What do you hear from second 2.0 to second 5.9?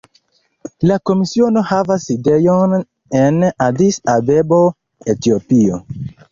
sidejon en Adis-Abebo, Etiopio.